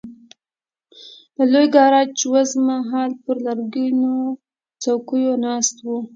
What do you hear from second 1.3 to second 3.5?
د لوی ګاراج وزمه هال پر